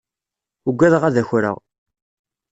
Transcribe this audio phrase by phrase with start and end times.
[0.69, 1.57] Ugadeɣ ad akreɣ.